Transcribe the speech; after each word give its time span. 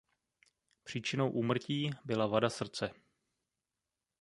Příčinou 0.83 1.29
úmrtí 1.31 1.91
byla 2.05 2.27
"vada 2.27 2.49
srdce". 2.49 2.91